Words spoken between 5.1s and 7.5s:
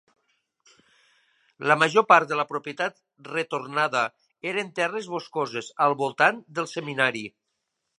boscoses al voltant del seminari.